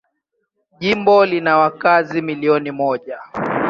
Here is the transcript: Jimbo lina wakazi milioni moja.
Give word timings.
Jimbo 0.79 1.25
lina 1.25 1.57
wakazi 1.57 2.21
milioni 2.21 2.71
moja. 2.71 3.19